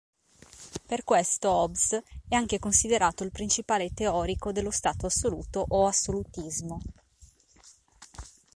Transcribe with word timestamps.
Per 0.87 1.03
questo 1.03 1.51
Hobbes 1.51 2.01
è 2.27 2.33
anche 2.33 2.57
considerato 2.57 3.23
il 3.23 3.29
principale 3.29 3.93
teorico 3.93 4.51
dello 4.51 4.71
Stato 4.71 5.05
assoluto 5.05 5.63
o 5.67 5.85
assolutismo. 5.85 6.81